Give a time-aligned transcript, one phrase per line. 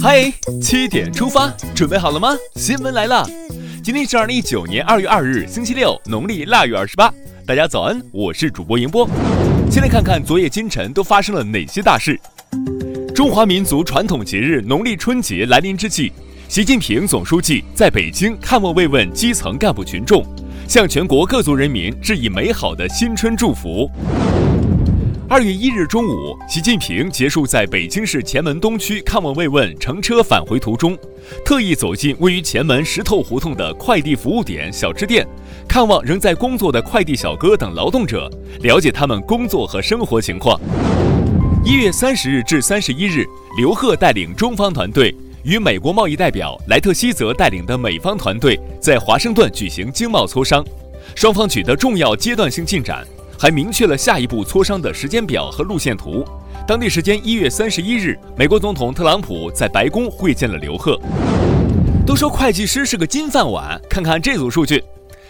[0.00, 2.36] 嗨，七点出发，准备好了吗？
[2.54, 3.28] 新闻来了，
[3.82, 7.12] 今天是二零一九年二月二日，星期六，农历腊月二十八。
[7.44, 9.10] 大家早安，我是主播迎波。
[9.68, 12.16] 先来看看昨夜今晨都发生了哪些大事。
[13.12, 16.12] 中华民族传统节日农历春节来临之际，
[16.46, 20.24] 习近平总书记在北京看望慰问基层干部群众，
[20.68, 23.90] 向全国各族人民致以美好的新春祝福。
[25.32, 30.98] 二月一日中午，习近平结束在北京市前门东区看望慰问，乘车返回途中，
[31.44, 35.24] 特意走进位于前门石头胡同的快递服务点小吃店，
[35.68, 38.28] 看望仍在工作的快递小哥等劳动者，
[38.62, 40.60] 了解他们工作和生活情况。
[41.64, 43.24] 一月三十日至三十一日，
[43.56, 50.64] 刘鹤带领中方团队与美国贸易代表莱特希泽带领的美方团队在华盛顿举行经贸磋商，
[51.14, 53.06] 双方取得重要阶段性进展。
[53.40, 56.22] 还明确了下一步磋商的时间表和路线图。
[56.68, 61.00] 当地时间一月三十一日，美国总统特朗普在白宫会见了刘鹤。
[62.06, 64.84] 都说会计师是个金饭碗，看看这组数据。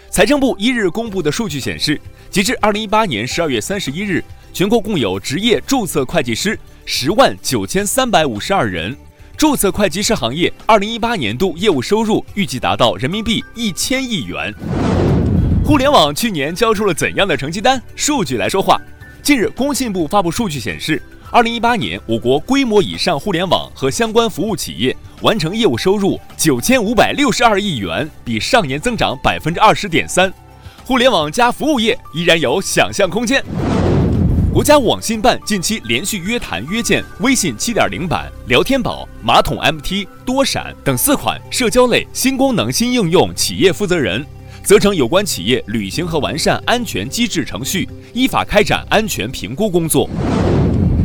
[0.09, 1.97] 财政部一日公布的数据显示，
[2.29, 4.21] 截至二零一八年十二月三十一日，
[4.51, 8.93] 全国共有职业注册会计师十万九千三百五十二人。
[9.37, 14.53] 注册会计师行业二零一八年度业务收入预计达到人民币一千亿元。
[15.71, 17.81] 互联网去年交出了怎样的成绩单？
[17.95, 18.77] 数据来说话。
[19.23, 30.29] 近日，工信部发布数据显示，二零一八年我国规模以上互联网和相关服务企业完成业务收入九千五百六十二亿元，比上年增长百分之二十点三。
[30.83, 33.41] 互联网加服务业依然有想象空间。
[34.53, 44.25] 国家网信办近期连续约谈约见微信七点零版、聊天宝、马桶 MT、多闪等四款社交类新功能新应用企业负责人。
[44.63, 50.09] 责成有关企业履行和完善安全机制程序，依法开展安全评估工作。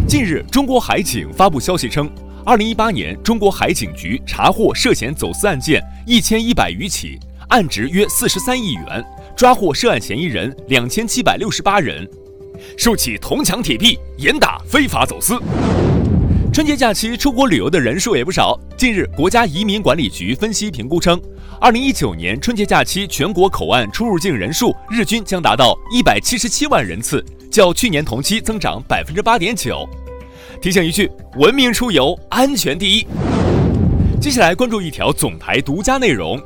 [0.06, 2.08] 近日，中国海警发布消息称，
[2.44, 7.18] 二零一八年，中国海警局查获涉嫌走私案件一千一百余起，
[7.48, 9.04] 案值约四十三亿元，
[9.36, 12.08] 抓获涉案嫌疑人两千七百六十八人，
[12.76, 15.40] 竖起铜墙铁壁，严打非法走私。
[16.56, 18.58] 春节假期出国旅游的人数也不少。
[18.78, 21.20] 近日，国家移民管理局分析评估称，
[21.60, 29.86] 二零一九年春节假期全国口岸出入境人数日均将达到一百七十七万人次，较去年同期增长百分之八点九。
[30.62, 33.06] 提醒一句：文明出游，安全第一。
[34.18, 36.40] 接下来关注一条总台独家内容：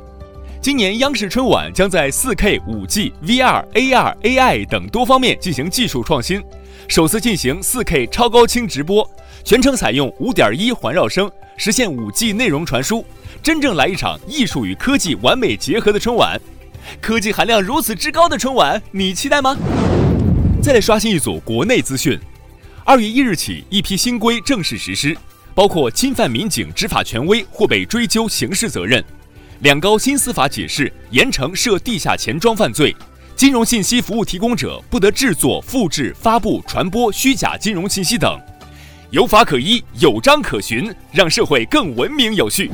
[0.61, 6.43] 今年央视春晚将在四 K、五 G、VR、AR、AI 等多方面进行技术创新，
[6.87, 9.09] 首次进行四 K 超高清直播。
[9.43, 13.05] 全程采用五点一环绕声，实现五 G 内容传输，
[13.41, 16.39] 真正来一场艺术与科技完美结合的春晚。
[16.99, 19.57] 科技含量如此之高的春晚，你期待吗？
[20.61, 22.19] 再来刷新一组国内资讯。
[22.83, 25.15] 二月一日起，一批新规正式实施，
[25.55, 29.01] 包括侵犯民警执法权威或被追究刑事责任；
[29.61, 32.91] 两高新司法解释严惩涉地下钱庄犯罪；
[33.35, 38.39] 金融信息服务提供者不得制作、复制、发布、传播虚假金融信息等。
[39.09, 42.71] 有法可依，有章可循，让社会更文明有序。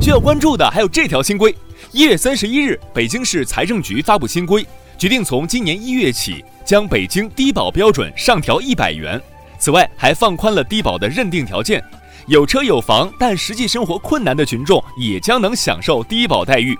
[0.00, 1.54] 需要关注的还有这条新规：
[1.92, 4.64] 一月三十一日，北京市财政局发布新规，
[4.96, 9.20] 决定从今年一月起，将北京低保标准上调一百元。
[9.58, 11.82] 此外，还放宽了低保的认定条件，
[12.26, 16.78] 有车有房但实际生活困难的群众也将能享受低保待遇。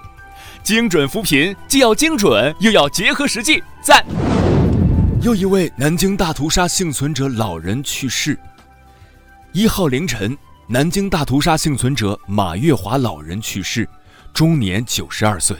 [0.63, 3.63] 精准扶贫，既要精准，又要结合实际。
[3.83, 4.05] 赞！
[5.23, 8.39] 又一位南京大屠杀幸存者老人去世。
[9.53, 10.37] 一号凌晨，
[10.69, 13.89] 南京大屠杀幸存者马月华老人去世，
[14.33, 15.57] 终年九十二岁。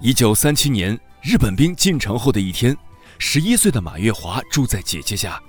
[0.00, 2.76] 一九三七年，日本兵进城后的一天，
[3.18, 5.40] 十一岁的马月华住在姐姐家，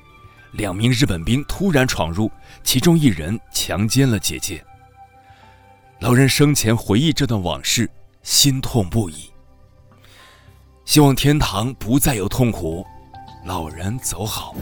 [0.53, 2.31] 两名日本兵突然闯入，
[2.63, 4.63] 其中一人强奸了姐姐。
[5.99, 7.89] 老人生前回忆这段往事，
[8.27, 9.31] 心痛不已。
[10.83, 12.85] 希望天堂不再有痛苦，
[13.45, 14.53] 老人走好。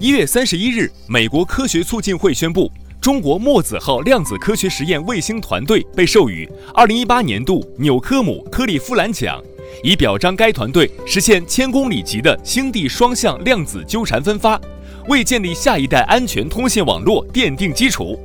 [0.00, 2.68] 一月三十一日，美国科学促进会宣布，
[3.00, 9.40] 中国墨子号量子科学实验卫星团队被授予二零一八年度纽科姆克利夫兰奖，
[9.84, 14.60] 以表彰该团队实现千公里级的星地双向量子纠缠分发，
[15.06, 18.18] 为建立下一代安全通信网络奠定基础。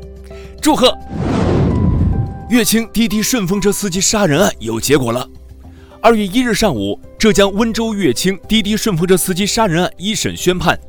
[0.60, 0.92] 祝贺！
[2.50, 5.28] 乐清滴滴顺风车司机杀人案有结果了。
[6.02, 10.80] 二月一日上午，浙江温州乐清滴滴顺风车司机杀人案一审宣判。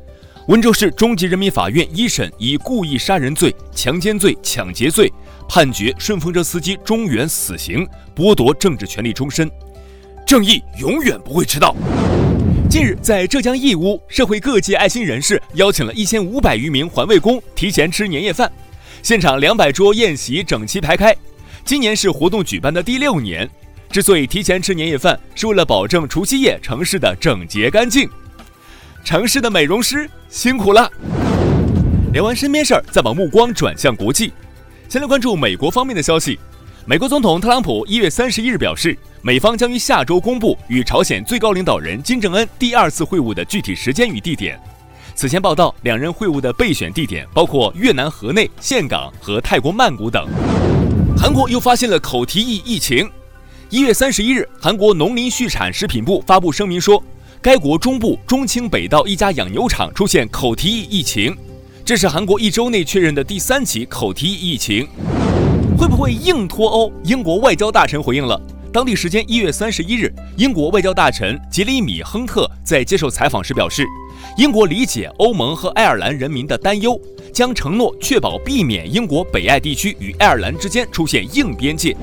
[0.47, 5.11] 温州市中级人民法院一审以故意杀人罪、强奸罪、抢劫罪
[5.49, 7.85] 判决顺风车司机中原死刑，
[8.15, 9.51] 剥夺政治权利终身。
[10.25, 11.75] 正义永远不会迟到。
[12.69, 18.49] 近日，在浙江义乌，社会各界爱心人士邀请了一千五百余名环卫工提前吃年夜饭。
[19.03, 21.13] 现场两百桌宴席整齐排开。
[21.65, 23.49] 今年是活动举办的第六年。
[23.91, 28.07] 之所以提前吃年夜饭，是为了保证除夕夜城市的整洁干净。
[29.03, 30.91] 城市的美容师辛苦了。
[32.13, 34.31] 聊完身边事儿，再把目光转向国际。
[34.87, 36.37] 先来关注美国方面的消息。
[36.85, 44.59] 美国总统特朗普一月三十一日表示，美方将于下周公布与朝鲜最高领导人金正恩第二次会晤的具体时间与地点。
[45.13, 50.27] 此前报道，两人会晤的备选地点包括越南河内、岘港和泰国曼谷等。
[51.21, 53.05] 韩国又发现了口蹄疫疫情。
[53.69, 57.03] 一月三十一日，韩国农林畜产食品部发布声明说，
[57.41, 61.35] 该国中部中清北道一家养牛场出现口蹄疫疫情，
[61.83, 64.87] 这是韩国一周内确认的第三起口蹄疫疫情。
[65.77, 66.89] 会不会硬脱欧？
[67.03, 68.41] 英国外交大臣回应了。
[68.71, 73.83] 当地时间一月三十一日，英国外交大臣杰里米·亨特在接受采访时表示，
[74.37, 76.99] 英国理解欧盟和爱尔兰人民的担忧，
[77.33, 81.95] 将承诺确保避免英国北爱地区与爱尔兰之间出现硬边界。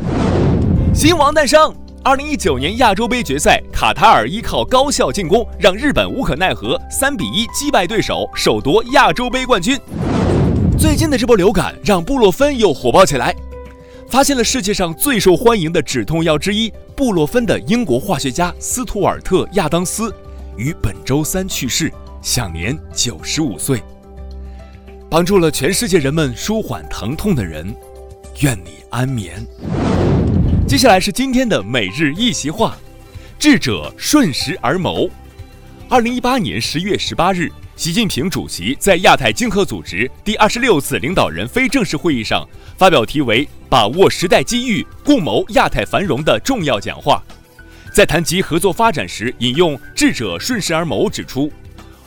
[0.93, 1.75] 新王诞生。
[2.03, 9.77] 二零一九年亚洲杯决赛，卡塔尔依靠高效进攻，让日本无可奈何，三比一击败对手，首夺亚洲杯冠军。
[10.79, 13.35] 最近的这波流感让布洛芬又火爆起来。
[14.09, 20.15] 发现了世界上最受欢迎的止痛药之一布洛芬的英国化学家斯图尔特·亚当斯，
[20.57, 21.93] 于本周三去世，
[22.23, 23.83] 享年九十五岁。
[25.11, 27.75] 帮助了全世界人们舒缓疼痛的人，
[28.41, 29.45] 愿你安眠。
[30.67, 32.77] 接下来是今天的每日一席话：
[33.39, 35.11] 智者顺时而谋。
[35.89, 37.51] 二零一八年十月十八日。
[37.77, 42.43] 习近平主席在亚太经合组织第二十六次领导人非正式会议上
[42.79, 47.23] 发表题为“把握时代机遇，共谋亚太繁荣”的重要讲话，
[47.93, 51.53] 在谈及合作发展时，引用“智者顺势而谋”，指出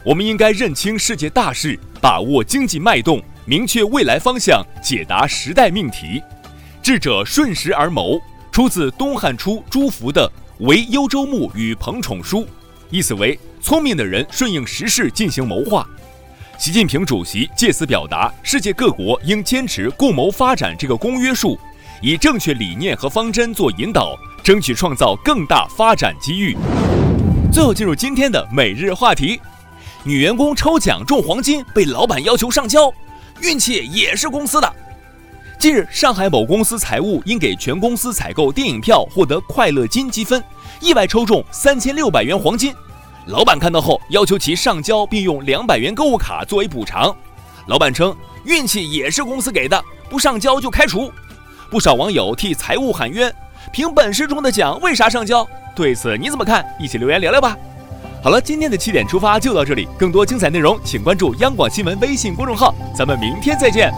[0.03, 6.19] 我们应该认清世界大势，把握经济脉动，明确未来方向，解答时代命题。
[6.81, 8.19] 智者顺时而谋，
[8.51, 10.27] 出自东汉初朱福的
[10.65, 12.39] 《为幽州牧与彭宠书》。
[12.89, 15.87] 意思为聪明的人顺应时势进行谋划。
[16.57, 21.57] 习近平主席借此表达，世界各国应坚持共谋发展这个公约数，
[22.01, 26.57] 以正确理念和方针做引导，争取创造更大发展机遇。
[27.51, 29.39] 最后进入今天的每日话题：
[30.03, 32.91] 女员工抽奖中黄金被老板要求上交，
[33.41, 34.73] 运气也是公司的。
[35.59, 40.41] 近日，上海某公司财务因给全公司采购电影票获得快乐金积分。
[40.79, 42.73] 意外抽中三千六百元黄金，
[43.25, 47.13] 老板看到后要求其上交，并用两百元购物卡作为补偿。
[47.67, 48.15] 老板称
[48.45, 51.11] 运气也是公司给的，不上交就开除。
[51.69, 53.29] 不少网友替财务喊冤：
[53.73, 55.45] 凭本事中的奖，为啥上交？
[55.75, 56.65] 对此你怎么看？
[56.79, 57.57] 一起留言聊聊吧。
[58.23, 63.93] 好了，今天的七点出发就到这里，更多精彩内容请关注央广新闻微信公众号，咱们明天再见。